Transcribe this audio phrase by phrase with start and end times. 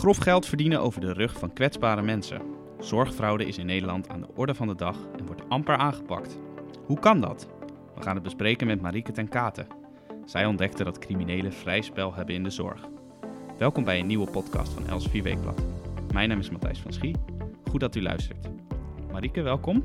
[0.00, 2.42] Grof geld verdienen over de rug van kwetsbare mensen.
[2.78, 6.38] Zorgfraude is in Nederland aan de orde van de dag en wordt amper aangepakt.
[6.86, 7.48] Hoe kan dat?
[7.94, 9.66] We gaan het bespreken met Marieke ten Katen.
[10.24, 12.88] Zij ontdekte dat criminelen vrij spel hebben in de zorg.
[13.58, 15.64] Welkom bij een nieuwe podcast van Els Weekblad.
[16.12, 17.16] Mijn naam is Matthijs van Schie.
[17.70, 18.48] Goed dat u luistert.
[19.12, 19.84] Marieke, welkom.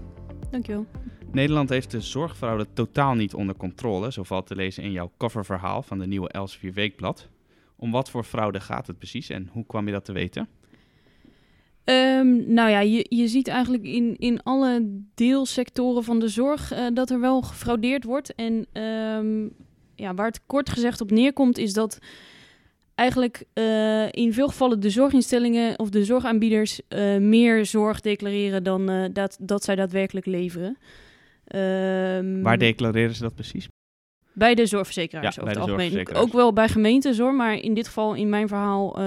[0.52, 0.86] Dankjewel.
[1.32, 5.82] Nederland heeft de zorgfraude totaal niet onder controle, zo valt te lezen in jouw coververhaal
[5.82, 7.30] van de nieuwe Elsevier Weekblad.
[7.78, 10.48] Om wat voor fraude gaat het precies en hoe kwam je dat te weten?
[11.86, 16.88] Um, nou ja, je, je ziet eigenlijk in, in alle deelsectoren van de zorg uh,
[16.94, 18.36] dat er wel gefraudeerd wordt.
[18.36, 19.54] En um,
[19.96, 22.00] ja, waar het kort gezegd op neerkomt, is dat
[22.96, 29.10] eigenlijk uh, in veel gevallen de zorginstellingen of de zorgaanbieders uh, meer zorg declareren dan
[29.14, 30.78] dat, dat zij daadwerkelijk leveren.
[31.56, 33.68] Um, waar declareren ze dat precies?
[34.36, 36.16] Bij de zorgverzekeraars ja, over het algemeen.
[36.16, 39.00] Ook wel bij gemeentes hoor, maar in dit geval in mijn verhaal...
[39.00, 39.06] Uh,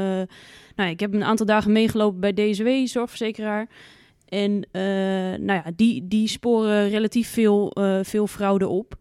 [0.77, 3.69] nou, ik heb een aantal dagen meegelopen bij DSW, zorgverzekeraar.
[4.29, 4.83] En uh,
[5.47, 8.95] nou ja, die, die sporen relatief veel, uh, veel fraude op.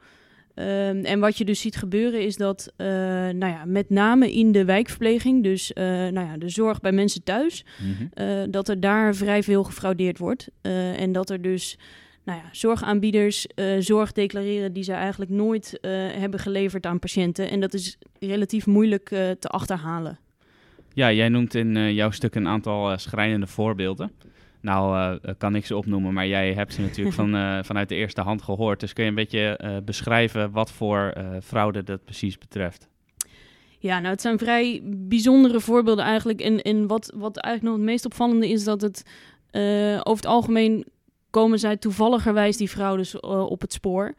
[0.55, 4.65] Um, en wat je dus ziet gebeuren is dat, nou ja, met name in de
[4.65, 8.51] wijkverpleging, dus nou ja, de zorg bij mensen thuis, mm -hmm.
[8.51, 10.47] dat er daar vrij veel gefraudeerd wordt.
[10.97, 11.77] en dat er dus
[12.27, 17.49] nou ja, zorgaanbieders uh, zorg declareren die ze eigenlijk nooit uh, hebben geleverd aan patiënten.
[17.49, 20.19] En dat is relatief moeilijk uh, te achterhalen.
[20.93, 24.11] Ja, jij noemt in jouw stuk een aantal schrijnende voorbeelden.
[24.61, 28.41] Nou, kan ik ze opnoemen, maar jij hebt ze natuurlijk van, vanuit de eerste hand
[28.41, 28.79] gehoord.
[28.79, 32.87] Dus kun je een beetje beschrijven wat voor fraude dat precies betreft?
[33.79, 36.41] Ja, nou, het zijn vrij bijzondere voorbeelden eigenlijk.
[36.41, 39.03] En, en wat, wat eigenlijk nog het meest opvallende is dat het
[40.03, 40.85] over het algemeen
[41.37, 44.13] komen zij toevalligerwijs die fraudes uh, op het spoor.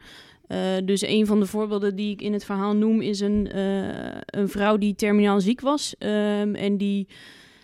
[0.47, 3.87] Uh, dus een van de voorbeelden die ik in het verhaal noem is een, uh,
[4.25, 5.95] een vrouw die terminaal ziek was.
[5.99, 7.07] Um, en die,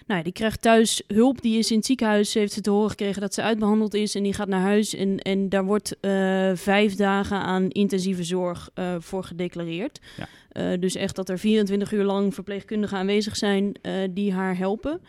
[0.07, 1.41] nou, die krijgt thuis hulp.
[1.41, 4.15] Die is in het ziekenhuis, heeft ze te horen gekregen dat ze uitbehandeld is.
[4.15, 5.97] En die gaat naar huis en, en daar wordt
[6.53, 9.99] vijf dagen aan intensieve zorg voor gedeclareerd.
[10.17, 10.77] Ja.
[10.77, 13.75] dus echt dat er 24 uur lang verpleegkundigen aanwezig zijn
[14.09, 15.01] die haar helpen.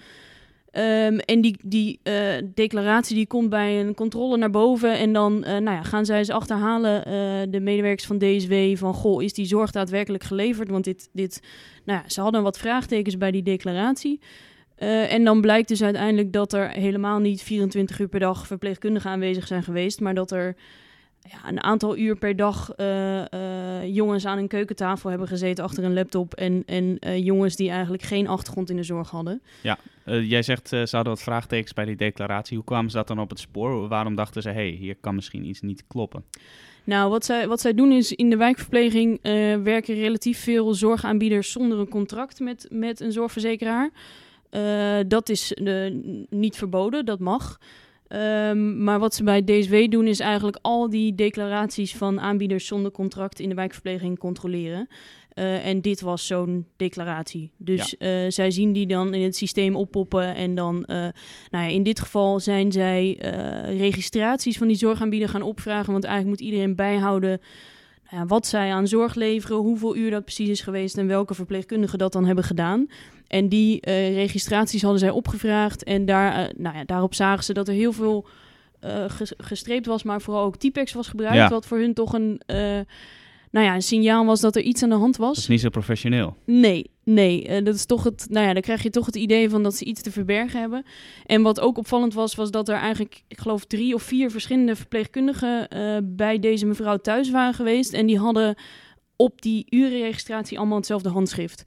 [0.78, 2.14] Um, en die, die uh,
[2.54, 4.98] declaratie die komt bij een controle naar boven.
[4.98, 8.94] En dan uh, nou ja, gaan zij eens achterhalen, uh, de medewerkers van DSW, van
[8.94, 10.68] goh, is die zorg daadwerkelijk geleverd?
[10.68, 11.42] Want dit, dit,
[11.84, 14.20] nou ja, ze hadden wat vraagtekens bij die declaratie.
[15.08, 19.46] en dan blijkt dus uiteindelijk dat er helemaal niet 24 uur per dag verpleegkundigen aanwezig
[19.46, 20.56] zijn geweest, maar dat er
[21.30, 25.84] ja, een aantal uur per dag uh, uh, jongens aan een keukentafel hebben gezeten achter
[25.84, 26.34] een laptop.
[26.34, 29.42] En, en uh, jongens die eigenlijk geen achtergrond in de zorg hadden.
[29.62, 32.56] Ja, jij zegt ze hadden wat vraagtekens bij die declaratie.
[32.56, 33.88] Hoe kwamen ze dat dan op het spoor?
[33.88, 36.24] Waarom dachten ze, hé, hey, hier kan misschien iets niet kloppen?
[36.84, 39.18] Nou, wat zij, wat zij doen is in de wijkverpleging
[39.62, 43.90] werken relatief veel zorgaanbieders zonder een contract met, met een zorgverzekeraar.
[45.06, 45.56] dat is
[46.30, 47.58] niet verboden, dat mag.
[48.08, 52.90] Um, maar wat ze bij DSW doen is eigenlijk al die declaraties van aanbieders zonder
[52.90, 54.88] contract in de wijkverpleging controleren.
[55.34, 57.50] Uh, en dit was zo'n declaratie.
[57.56, 58.24] Dus ja.
[58.24, 60.34] uh, zij zien die dan in het systeem oppoppen.
[60.34, 60.96] En dan, uh,
[61.50, 63.16] nou ja, in dit geval zijn zij
[63.78, 65.92] registraties van die zorgaanbieder gaan opvragen.
[65.92, 67.40] Want eigenlijk moet iedereen bijhouden
[68.10, 71.98] ja, wat zij aan zorg leveren, hoeveel uur dat precies is geweest en welke verpleegkundigen
[71.98, 72.86] dat dan hebben gedaan.
[73.26, 77.52] En die uh, registraties hadden zij opgevraagd en daar, uh, nou ja, daarop zagen ze
[77.52, 78.26] dat er heel veel
[78.84, 79.04] uh,
[79.38, 81.48] gestreept was, maar vooral ook Typex was gebruikt, ja.
[81.48, 82.40] wat voor hun toch een
[83.50, 85.34] nou ja, een signaal was dat er iets aan de hand was.
[85.34, 86.36] Dat is niet zo professioneel.
[86.44, 87.48] Nee, nee.
[87.48, 89.74] Uh, dat is toch het, nou ja, dan krijg je toch het idee van dat
[89.74, 90.84] ze iets te verbergen hebben.
[91.26, 94.76] En wat ook opvallend was, was dat er eigenlijk, ik geloof, drie of vier verschillende
[94.76, 97.92] verpleegkundigen uh, bij deze mevrouw thuis waren geweest.
[97.92, 98.54] En die hadden
[99.16, 101.64] op die urenregistratie allemaal hetzelfde handschrift.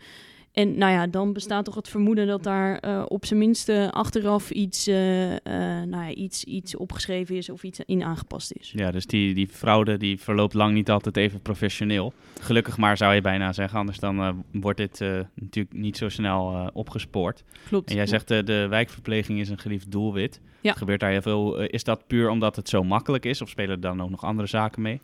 [0.53, 4.49] En nou ja, dan bestaat toch het vermoeden dat daar uh, op zijn minste achteraf
[4.49, 8.71] iets, uh, uh, nou ja, iets, iets opgeschreven is of iets in aangepast is.
[8.75, 12.13] Ja, dus die, die fraude die verloopt lang niet altijd even professioneel.
[12.41, 14.99] Gelukkig maar zou je bijna zeggen, anders dan wordt dit
[15.33, 17.43] natuurlijk niet zo snel opgespoord.
[17.67, 17.89] Klopt.
[17.89, 20.41] En jij zegt de wijkverpleging is een geliefd doelwit.
[20.61, 20.73] Ja.
[20.73, 21.61] Gebeurt daar heel veel.
[21.61, 24.47] is dat puur omdat het zo makkelijk is of spelen er dan ook nog andere
[24.47, 25.01] zaken mee?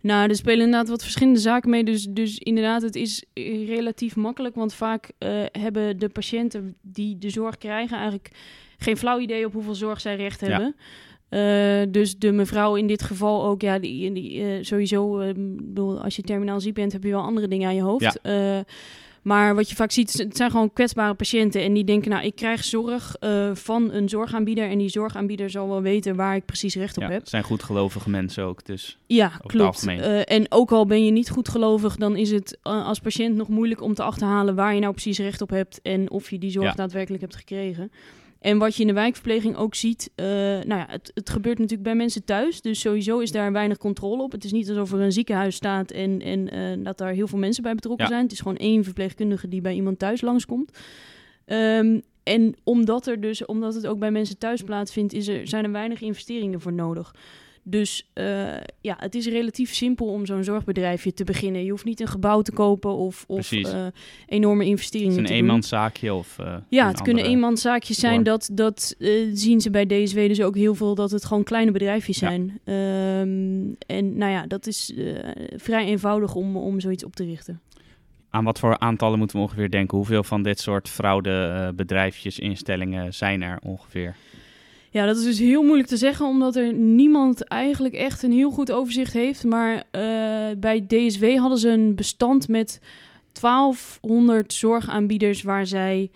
[0.00, 1.84] Nou, er spelen inderdaad wat verschillende zaken mee.
[1.84, 3.24] Dus, dus inderdaad, het is
[3.66, 4.54] relatief makkelijk.
[4.54, 8.30] Want vaak uh, hebben de patiënten die de zorg krijgen eigenlijk
[8.78, 10.74] geen flauw idee op hoeveel zorg zij recht hebben.
[11.30, 11.80] Ja.
[11.82, 16.16] Uh, dus de mevrouw in dit geval ook, ja, die, die uh, sowieso, bedoel, als
[16.16, 18.18] je terminaal ziek bent, heb je wel andere dingen aan je hoofd.
[18.22, 18.64] Ja.
[19.22, 21.62] Maar wat je vaak ziet, het zijn gewoon kwetsbare patiënten.
[21.62, 24.68] En die denken, nou, ik krijg zorg uh, van een zorgaanbieder.
[24.68, 27.20] En die zorgaanbieder zal wel weten waar ik precies recht op ja, heb.
[27.20, 29.86] Het zijn goedgelovige mensen ook, dus Ja, klopt.
[29.86, 33.48] Uh, en ook al ben je niet goedgelovig, dan is het uh, als patiënt nog
[33.48, 35.80] moeilijk om te achterhalen waar je nou precies recht op hebt.
[35.82, 36.74] En of je die zorg Ja.
[36.74, 37.90] daadwerkelijk hebt gekregen.
[38.40, 41.88] En wat je in de wijkverpleging ook ziet, uh, nou ja, het, het gebeurt natuurlijk
[41.88, 42.60] bij mensen thuis.
[42.60, 44.32] Dus sowieso is daar weinig controle op.
[44.32, 47.38] Het is niet alsof er een ziekenhuis staat en, en uh, dat daar heel veel
[47.38, 48.10] mensen bij betrokken Ja.
[48.10, 48.22] zijn.
[48.22, 50.78] Het is gewoon één verpleegkundige die bij iemand thuis langskomt.
[51.46, 55.64] Um, en omdat, er dus, omdat het ook bij mensen thuis plaatsvindt, is er, zijn
[55.64, 57.14] er weinig investeringen voor nodig.
[57.70, 58.24] Dus uh,
[58.80, 61.64] ja, het is relatief simpel om zo'n zorgbedrijfje te beginnen.
[61.64, 63.86] Je hoeft niet een gebouw te kopen of, of uh,
[64.26, 65.48] enorme investeringen het te een doen.
[65.48, 68.22] eenmanszaakje of uh, Ja, het kunnen eenmanszaakjes zijn.
[68.22, 68.96] Dat, dat
[69.32, 72.60] zien ze bij DSW dus ook heel veel, dat het gewoon kleine bedrijfjes zijn.
[72.64, 73.20] Ja.
[73.20, 74.94] Um, en nou ja, dat is
[75.56, 77.60] vrij eenvoudig om, om zoiets op te richten.
[78.30, 79.96] Aan wat voor aantallen moeten we ongeveer denken?
[79.96, 84.16] Hoeveel van dit soort fraudebedrijfjes, instellingen zijn er ongeveer?
[84.92, 88.50] Ja, dat is dus heel moeilijk te zeggen, omdat er niemand eigenlijk echt een heel
[88.50, 89.44] goed overzicht heeft.
[89.44, 89.82] Maar uh,
[90.58, 92.80] bij DSW hadden ze een bestand met
[93.40, 96.10] 1200 zorgaanbieders waar zij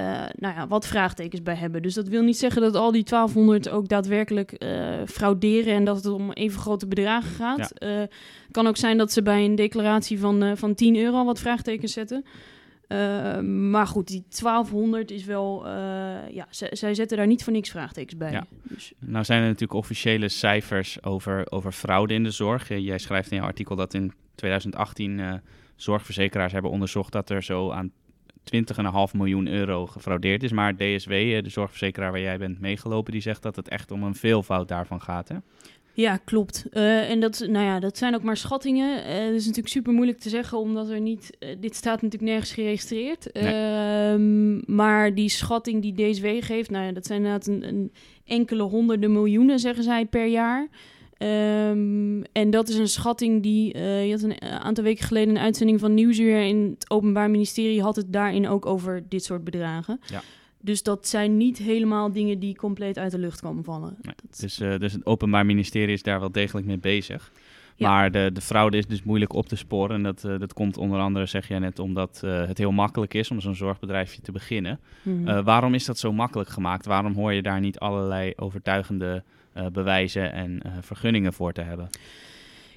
[0.00, 1.82] uh, nou ja, wat vraagtekens bij hebben.
[1.82, 4.68] Dus dat wil niet zeggen dat al die 1200 ook daadwerkelijk uh,
[5.06, 7.58] frauderen en dat het om even grote bedragen gaat.
[7.58, 8.06] Het ja.
[8.50, 12.24] kan ook zijn dat ze bij een declaratie van, van 10 euro wat vraagtekens zetten.
[12.88, 15.66] Uh, maar goed, die 1200 is wel.
[15.66, 15.72] Uh,
[16.30, 18.30] ja, zij zetten daar niet voor niks vraagtekens bij.
[18.30, 18.46] Ja.
[18.62, 18.92] Dus.
[18.98, 22.68] Nou zijn er natuurlijk officiële cijfers over, over fraude in de zorg.
[22.68, 25.34] Jij schrijft in je artikel dat in 2018 uh,
[25.76, 27.92] zorgverzekeraars hebben onderzocht dat er zo aan
[28.54, 30.52] 20,5 miljoen euro gefraudeerd is.
[30.52, 34.14] Maar DSW, de zorgverzekeraar waar jij bent meegelopen, die zegt dat het echt om een
[34.14, 35.28] veelvoud daarvan gaat.
[35.28, 35.36] Hè?
[36.00, 36.64] Ja, klopt.
[36.72, 38.98] Uh, en dat, nou ja, dat zijn ook maar schattingen.
[38.98, 41.36] Uh, dat is natuurlijk super moeilijk te zeggen, omdat er niet.
[41.40, 43.28] Uh, dit staat natuurlijk nergens geregistreerd.
[43.32, 43.44] Nee.
[43.44, 47.92] Uh, maar die schatting die DSW geeft, nou ja, dat zijn inderdaad een, een
[48.24, 50.68] enkele honderden miljoenen, zeggen zij per jaar.
[51.18, 53.74] Um, en dat is een schatting die.
[53.74, 56.40] Uh, je had een aantal weken geleden een uitzending van Nieuwsuur.
[56.42, 60.00] in het Openbaar Ministerie had het daarin ook over dit soort bedragen.
[60.06, 60.22] Ja.
[60.60, 63.96] Dus dat zijn niet helemaal dingen die compleet uit de lucht komen vallen.
[64.02, 67.32] Nee, dus, uh, dus het Openbaar Ministerie is daar wel degelijk mee bezig.
[67.76, 67.88] Ja.
[67.88, 69.96] Maar de, de fraude is dus moeilijk op te sporen.
[69.96, 73.14] En dat, uh, dat komt onder andere, zeg jij net, omdat uh, het heel makkelijk
[73.14, 74.80] is om zo'n zorgbedrijfje te beginnen.
[75.02, 75.42] Mhm.
[75.42, 76.86] Waarom is dat zo makkelijk gemaakt?
[76.86, 79.22] Waarom hoor je daar niet allerlei overtuigende
[79.72, 81.88] bewijzen en vergunningen voor te hebben?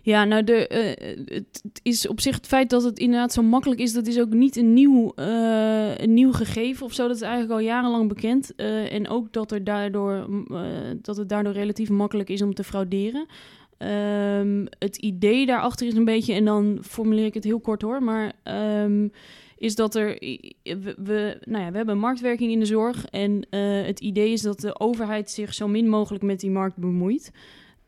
[0.04, 3.82] Ja, nou, de, uh, het, is op zich het feit dat het inderdaad zo makkelijk
[3.82, 7.08] is, dat is ook niet een nieuw, uh, een nieuw gegeven of zo.
[7.08, 8.54] Dat is eigenlijk al jarenlang bekend.
[8.58, 10.28] Uh, en ook dat, er daardoor,
[11.02, 13.26] dat het daardoor relatief makkelijk is om te frauderen.
[14.40, 18.04] Um, het idee daarachter is een beetje, en dan formuleer ik het heel kort hoor,
[18.04, 18.34] maar
[18.84, 19.12] um,
[19.58, 20.08] is dat er.
[20.64, 23.06] We, we, nou ja, we hebben marktwerking in de zorg.
[23.06, 23.46] En
[23.86, 27.32] het idee is dat de overheid zich zo min mogelijk met die markt bemoeit.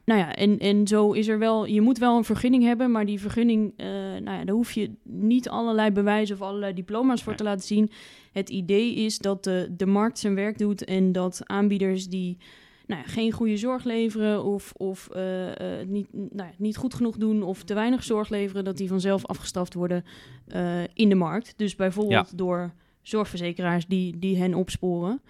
[0.05, 3.05] Nou ja, en, en zo is er wel, je moet wel een vergunning hebben, maar
[3.05, 7.35] die vergunning, uh, nou ja, daar hoef je niet allerlei bewijzen of allerlei diploma's voor
[7.35, 7.91] te laten zien.
[8.31, 12.37] Het idee is dat de, de markt zijn werk doet en dat aanbieders die
[12.87, 15.53] nou ja, geen goede zorg leveren of, of uh, uh,
[15.87, 19.25] niet, nou ja, niet goed genoeg doen of te weinig zorg leveren, dat die vanzelf
[19.25, 20.03] afgestraft worden
[20.93, 21.53] in de markt.
[21.57, 22.35] Dus bijvoorbeeld Ja.
[22.35, 25.21] door zorgverzekeraars die, die hen opsporen.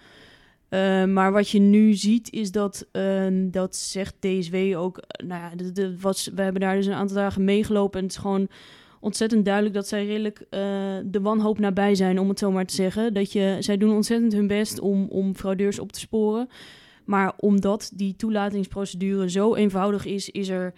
[0.74, 5.42] Uh, maar wat je nu ziet is dat, uh, dat zegt DSW ook, uh, nou
[5.42, 5.96] ja, de,
[6.34, 8.48] we hebben daar dus een aantal dagen meegelopen en het is gewoon
[9.00, 10.48] ontzettend duidelijk dat zij redelijk uh,
[11.04, 13.14] de wanhoop nabij zijn, om het zo maar te zeggen.
[13.14, 16.48] Dat je, zij doen ontzettend hun best om, om fraudeurs op te sporen.
[17.04, 20.74] Maar omdat die toelatingsprocedure zo eenvoudig is, is er,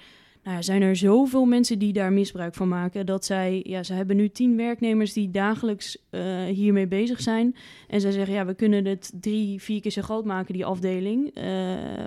[0.46, 3.06] nou zijn er zoveel mensen die daar misbruik van maken.
[3.06, 7.56] Dat zij, ja, ze hebben nu tien werknemers die dagelijks uh, hiermee bezig zijn.
[7.88, 11.38] En zij zeggen, ja, we kunnen het drie, vier keer zo groot maken, die afdeling.
[11.38, 11.44] Uh,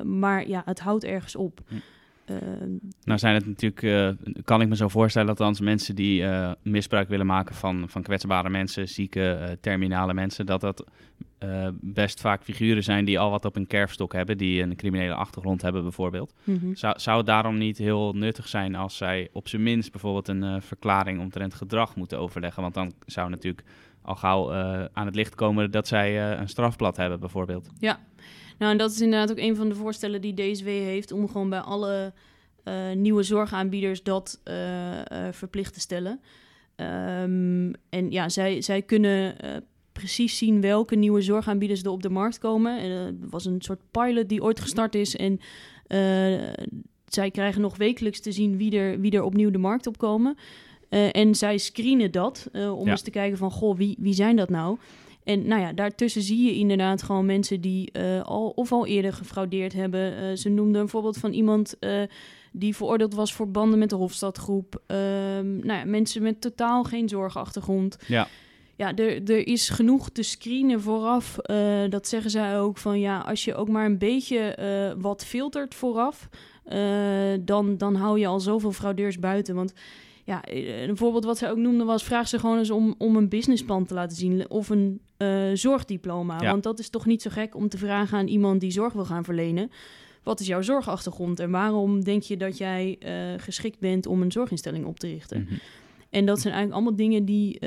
[0.02, 1.60] maar ja, het houdt ergens op.
[1.68, 1.76] Hm.
[2.30, 2.38] Uh,
[3.04, 4.10] nou zijn het natuurlijk, uh,
[4.44, 8.50] kan ik me zo voorstellen, althans mensen die uh, misbruik willen maken van, van kwetsbare
[8.50, 10.84] mensen, zieke, terminale mensen, dat dat
[11.82, 15.62] best vaak figuren zijn die al wat op een kerfstok hebben, die een criminele achtergrond
[15.62, 16.34] hebben bijvoorbeeld.
[16.44, 16.76] Mm-hmm.
[16.76, 20.62] Zou, zou het daarom niet heel nuttig zijn als zij op zijn minst bijvoorbeeld een
[20.62, 22.62] verklaring omtrent gedrag moeten overleggen?
[22.62, 23.68] Want dan zou natuurlijk
[24.02, 24.54] al gauw
[24.94, 27.70] aan het licht komen dat zij een strafblad hebben bijvoorbeeld.
[27.80, 28.00] Ja,
[28.60, 31.50] nou, en dat is inderdaad ook een van de voorstellen die DSW heeft om gewoon
[31.50, 32.14] bij alle
[32.66, 35.02] uh, nieuwe zorgaanbieders dat uh, uh,
[35.32, 36.20] verplicht te stellen.
[36.76, 39.36] Um, en ja, zij, zij kunnen
[39.92, 42.80] precies zien welke nieuwe zorgaanbieders er op de markt komen.
[42.80, 45.40] Er was een soort pilot die ooit gestart is en
[47.06, 50.38] zij krijgen nog wekelijks te zien wie er, wie er opnieuw de markt op komen.
[50.90, 52.92] Eh, en zij screenen dat eh, om Ja.
[52.92, 54.78] eens te kijken van, goh, wie, wie zijn dat nou?
[55.30, 59.14] En nou ja, daartussen zie je inderdaad gewoon mensen die eh, al of al eerder
[59.14, 60.18] gefraudeerd hebben.
[60.18, 62.02] Eh, ze noemden een voorbeeld van iemand eh,
[62.52, 64.82] die veroordeeld was voor banden met de Hofstadgroep.
[64.88, 67.98] Ehm nou ja, mensen met totaal geen zorgachtergrond.
[68.08, 68.28] Ja.
[68.76, 71.36] Ja, er, er is genoeg te screenen vooraf.
[71.90, 76.30] Dat zeggen zij ook van ja, als je ook maar een beetje wat filtert vooraf,
[77.40, 79.56] dan, dan hou je al zoveel fraudeurs buiten.
[79.56, 79.74] Want
[80.26, 83.16] ja, eh, een voorbeeld wat zij ook noemde was: vraag ze gewoon eens om, om
[83.16, 86.42] een businessplan te laten zien of een eh, zorgdiploma.
[86.42, 86.52] Ja.
[86.52, 89.06] Want dat is toch niet zo gek om te vragen aan iemand die zorg wil
[89.06, 89.72] gaan verlenen.
[90.24, 94.32] Wat is jouw zorgachtergrond en waarom denk je dat jij eh, geschikt bent om een
[94.32, 95.42] zorginstelling op te richten?
[95.42, 95.54] Mhm.
[96.10, 97.60] En dat zijn eigenlijk allemaal dingen die,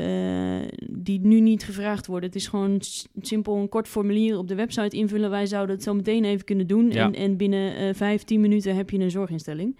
[0.91, 2.29] die nu niet gevraagd worden.
[2.29, 2.81] Het is gewoon
[3.21, 5.31] simpel een kort formulier op de website invullen.
[5.31, 6.91] Wij zouden het zo meteen even kunnen doen.
[6.91, 7.05] Ja.
[7.05, 9.77] En, en binnen vijf, tien minuten heb je een zorginstelling.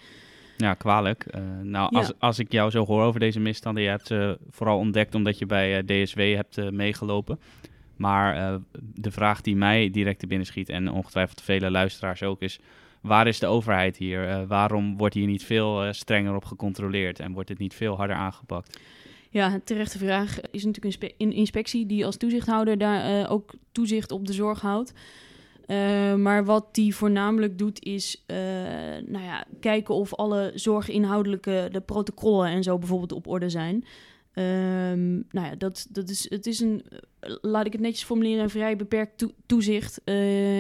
[0.63, 1.25] Ja, kwalijk.
[1.25, 1.99] Eh, nou, Ja.
[1.99, 5.39] als, als ik jou zo hoor over deze misstanden, je hebt ze vooral ontdekt omdat
[5.39, 7.41] je bij eh, DSW hebt eh, meegelopen.
[7.97, 8.61] Maar
[8.95, 12.59] de vraag die mij direct te binnen schiet, en ongetwijfeld vele luisteraars ook, is:
[13.01, 14.47] waar is de overheid hier?
[14.47, 18.81] Waarom wordt hier niet veel strenger op gecontroleerd en wordt dit niet veel harder aangepakt?
[19.31, 20.41] Ja, terechte vraag.
[20.41, 24.61] Is natuurlijk een, spe- een inspectie die als toezichthouder daar ook toezicht op de zorg
[24.61, 24.93] houdt.
[25.67, 28.37] Eh, maar wat die voornamelijk doet is eh,
[29.07, 33.85] nou ja, kijken of alle zorginhoudelijke de protocollen en zo bijvoorbeeld op orde zijn.
[34.33, 36.83] Ehm, nou ja, dat, dat is, het is een,
[37.21, 40.01] eh, laat ik het netjes formuleren, een vrij beperkt toe- toezicht.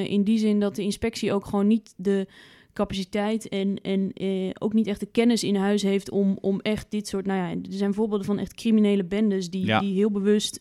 [0.06, 2.26] in die zin dat de inspectie ook gewoon niet de
[2.73, 6.87] capaciteit en, en eh, ook niet echt de kennis in huis heeft om, om echt
[6.90, 7.26] dit soort...
[7.26, 9.80] Nou ja, er zijn voorbeelden van echt criminele bendes die, Ja.
[9.80, 10.61] die heel bewust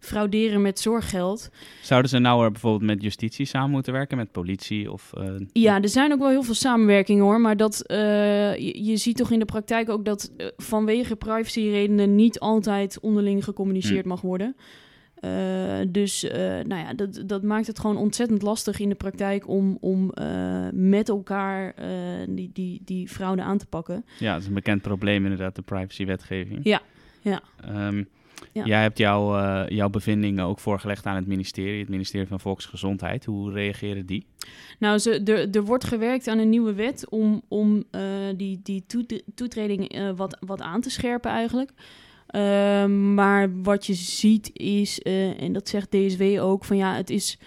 [0.00, 1.50] frauderen met zorggeld.
[1.82, 5.12] Zouden ze nou bijvoorbeeld met justitie samen moeten werken, met politie of...
[5.14, 7.40] eh, Ja, er zijn ook wel heel veel samenwerkingen hoor.
[7.40, 7.96] Maar dat, eh,
[8.56, 13.44] je, je ziet toch in de praktijk ook dat eh, vanwege privacyredenen niet altijd onderling
[13.44, 14.08] gecommuniceerd Hm.
[14.08, 14.56] mag worden.
[15.88, 16.22] Dus
[16.66, 20.12] nou ja, dat, dat maakt het gewoon ontzettend lastig in de praktijk om, om
[20.72, 21.74] met elkaar
[22.28, 24.04] die, die, die fraude aan te pakken.
[24.18, 26.60] Ja, dat is een bekend probleem inderdaad, de privacywetgeving.
[26.62, 26.80] Ja,
[27.20, 27.40] ja.
[27.64, 28.04] Ehm,
[28.52, 28.64] Ja.
[28.64, 33.24] Jij hebt jouw, eh, jouw bevindingen ook voorgelegd aan het ministerie, het ministerie van Volksgezondheid.
[33.24, 34.26] Hoe reageren die?
[34.78, 38.02] Nou, ze, er, er wordt gewerkt aan een nieuwe wet om, om eh,
[38.36, 41.70] die, die toet- toetreding eh, wat, wat aan te scherpen eigenlijk.
[42.26, 45.00] Ehm, maar wat je ziet is,
[45.38, 47.38] en dat zegt DSW ook, van ja, het is...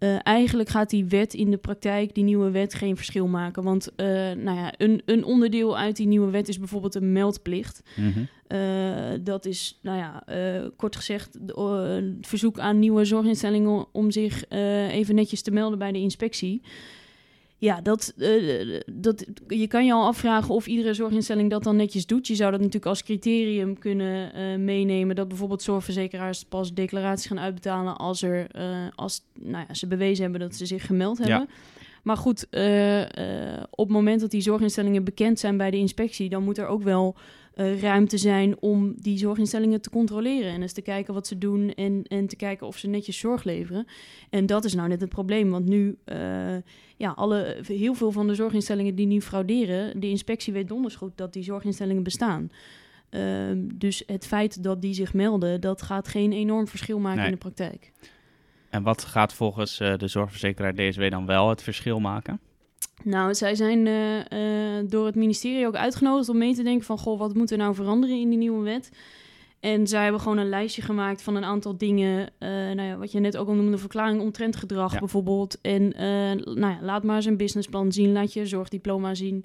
[0.00, 3.62] eh, eigenlijk gaat die wet in de praktijk, die nieuwe wet, geen verschil maken.
[3.62, 7.82] Want eh, nou ja, een, een onderdeel uit die nieuwe wet is bijvoorbeeld een meldplicht.
[7.96, 8.24] Mhm.
[8.46, 10.24] Eh, dat is, nou ja,
[10.76, 14.48] kort gezegd, het verzoek aan nieuwe zorginstellingen om zich
[14.90, 16.62] even netjes te melden bij de inspectie.
[17.60, 22.06] Ja, dat, eh, dat, je kan je al afvragen of iedere zorginstelling dat dan netjes
[22.06, 22.26] doet.
[22.26, 27.40] Je zou dat natuurlijk als criterium kunnen eh, meenemen dat bijvoorbeeld zorgverzekeraars pas declaraties gaan
[27.40, 31.24] uitbetalen als, er, eh, als nou ja, ze bewezen hebben dat ze zich gemeld Ja.
[31.24, 31.48] hebben.
[32.02, 32.46] Maar goed,
[33.70, 36.82] op het moment dat die zorginstellingen bekend zijn bij de inspectie, dan moet er ook
[36.82, 37.16] wel
[37.54, 40.52] eh, ruimte zijn om die zorginstellingen te controleren.
[40.52, 43.44] En eens te kijken wat ze doen en, en te kijken of ze netjes zorg
[43.44, 43.86] leveren.
[44.30, 45.50] En dat is nou net het probleem.
[45.50, 46.18] Want nu, eh,
[46.96, 51.12] ja, alle, heel veel van de zorginstellingen die nu frauderen, de inspectie weet donders goed
[51.14, 52.50] dat die zorginstellingen bestaan.
[53.10, 57.26] Ehm, dus het feit dat die zich melden, dat gaat geen enorm verschil maken Nee.
[57.26, 57.92] in de praktijk.
[58.70, 62.40] En wat gaat volgens eh, de zorgverzekeraar DSW dan wel het verschil maken?
[63.04, 64.18] Nou, zij zijn eh,
[64.78, 66.98] eh, door het ministerie ook uitgenodigd om mee te denken van...
[66.98, 68.90] goh, wat moet er nou veranderen in die nieuwe wet?
[69.60, 72.28] En zij hebben gewoon een lijstje gemaakt van een aantal dingen...
[72.38, 74.98] eh, nou ja, wat je net ook al noemde, verklaring omtrent gedrag Ja.
[74.98, 75.60] bijvoorbeeld.
[75.60, 75.88] En
[76.44, 79.44] nou ja, laat maar eens een businessplan zien, laat je zorgdiploma zien.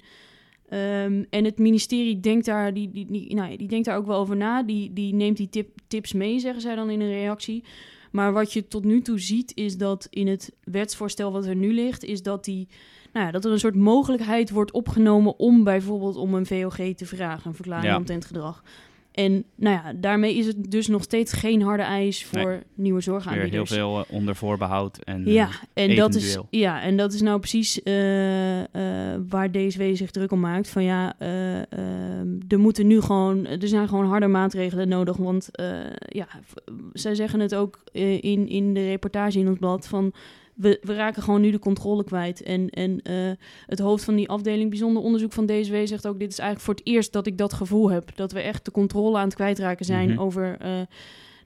[0.68, 4.06] Ehm, en het ministerie denkt daar, die, die, die, nou ja, die denkt daar ook
[4.06, 4.62] wel over na.
[4.62, 7.64] Die, die neemt die tip, tips mee, zeggen zij dan in een reactie.
[8.10, 11.72] Maar wat je tot nu toe ziet, is dat in het wetsvoorstel wat er nu
[11.72, 12.68] ligt, is dat, die,
[13.12, 17.06] nou ja, dat er een soort mogelijkheid wordt opgenomen om bijvoorbeeld om een VOG te
[17.06, 17.96] vragen, een verklaring Ja.
[17.96, 18.62] omtrent gedrag.
[19.12, 23.02] En nou ja, daarmee is het dus nog steeds geen harde eis voor nieuwe Weer
[23.02, 23.70] zorgaanbieders.
[23.70, 24.98] heel veel eh, onder voorbehoud.
[25.04, 28.60] En, eh, Ja, en dat, is, ja, en dat is nou precies eh,
[29.14, 30.68] eh, waar DSW zich druk om maakt.
[30.68, 35.16] Van ja, eh, ehm, er moeten nu gewoon, er zijn gewoon harde maatregelen nodig.
[35.16, 35.68] Want eh,
[36.08, 36.28] ja,
[36.92, 40.12] zij zeggen het ook eh, in, in de reportage in ons blad van
[40.56, 42.42] we, we raken gewoon nu de controle kwijt.
[42.42, 43.14] En, en eh,
[43.66, 46.74] het hoofd van die afdeling bijzonder onderzoek van DSW zegt ook: dit is eigenlijk voor
[46.74, 48.16] het eerst dat ik dat gevoel heb.
[48.16, 50.20] Dat we echt de controle aan het kwijtraken zijn Mhm.
[50.20, 50.70] over eh,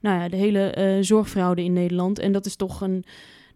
[0.00, 2.18] nou ja, de hele eh, zorgfraude in Nederland.
[2.18, 3.04] En dat is toch een,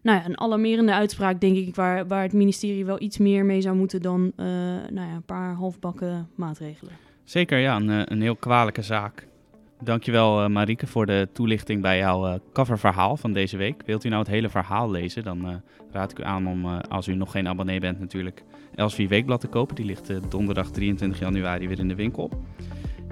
[0.01, 3.61] nou ja, een alarmerende uitspraak, denk ik, waar, waar het ministerie wel iets meer mee
[3.61, 4.31] zou moeten dan
[4.89, 6.93] nou ja, een paar halfbakken maatregelen.
[7.23, 9.27] Zeker, ja, een, een heel kwalijke zaak.
[9.83, 13.81] Dankjewel uh, Marieke voor de toelichting bij jouw uh, coververhaal van deze week.
[13.85, 15.55] Wilt u nou het hele verhaal lezen, dan uh,
[15.91, 18.43] raad ik u aan om, als u nog geen abonnee bent natuurlijk,
[18.75, 19.75] Elsevier Weekblad te kopen.
[19.75, 22.29] Die ligt donderdag 23 januari weer in de winkel.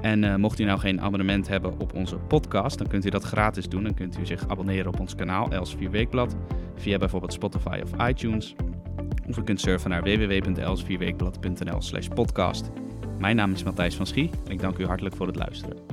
[0.02, 3.70] En mocht u nou geen abonnement hebben op onze podcast, dan kunt u dat gratis
[3.70, 3.84] doen.
[3.84, 6.36] Dan kunt u zich abonneren op ons kanaal Elsevier Weekblad
[6.76, 8.56] via bijvoorbeeld Spotify of iTunes.
[9.28, 12.72] Of u kunt surfen naar www.elsvierweekblad.nl slash podcast.
[13.20, 15.93] Mijn naam is Matthijs van Schie en ik dank u hartelijk voor het luisteren.